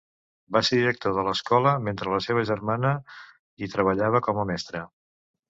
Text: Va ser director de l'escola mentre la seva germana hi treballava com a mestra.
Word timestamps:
Va 0.55 0.61
ser 0.69 0.77
director 0.77 1.13
de 1.17 1.25
l'escola 1.27 1.73
mentre 1.89 2.13
la 2.15 2.21
seva 2.29 2.47
germana 2.51 2.95
hi 3.65 3.71
treballava 3.75 4.25
com 4.31 4.43
a 4.43 4.49
mestra. 4.55 4.85